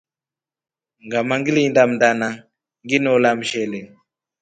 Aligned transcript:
Ngama 1.05 1.33
ngilinda 1.39 1.81
mndana 1.91 2.29
nginola 2.83 3.29
mshele. 3.39 3.79